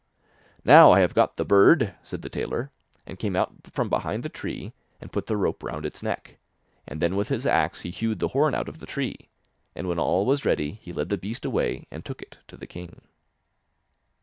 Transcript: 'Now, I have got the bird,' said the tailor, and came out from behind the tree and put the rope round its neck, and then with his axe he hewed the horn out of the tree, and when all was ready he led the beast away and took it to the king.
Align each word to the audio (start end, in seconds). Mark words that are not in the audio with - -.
'Now, 0.65 0.89
I 0.93 0.99
have 1.01 1.13
got 1.13 1.37
the 1.37 1.45
bird,' 1.45 1.93
said 2.01 2.23
the 2.23 2.29
tailor, 2.29 2.71
and 3.05 3.19
came 3.19 3.35
out 3.35 3.53
from 3.71 3.87
behind 3.87 4.23
the 4.23 4.29
tree 4.29 4.73
and 4.99 5.11
put 5.11 5.27
the 5.27 5.37
rope 5.37 5.61
round 5.61 5.85
its 5.85 6.01
neck, 6.01 6.39
and 6.87 6.99
then 6.99 7.15
with 7.15 7.29
his 7.29 7.45
axe 7.45 7.81
he 7.81 7.91
hewed 7.91 8.17
the 8.17 8.29
horn 8.29 8.55
out 8.55 8.67
of 8.67 8.79
the 8.79 8.87
tree, 8.87 9.29
and 9.75 9.87
when 9.87 9.99
all 9.99 10.25
was 10.25 10.43
ready 10.43 10.71
he 10.81 10.91
led 10.91 11.09
the 11.09 11.19
beast 11.19 11.45
away 11.45 11.85
and 11.91 12.03
took 12.03 12.23
it 12.23 12.39
to 12.47 12.57
the 12.57 12.65
king. 12.65 13.01